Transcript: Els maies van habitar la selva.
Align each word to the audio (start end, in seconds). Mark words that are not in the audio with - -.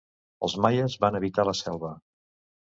Els 0.47 0.55
maies 0.65 0.95
van 1.05 1.19
habitar 1.19 1.45
la 1.51 1.55
selva. 1.61 1.93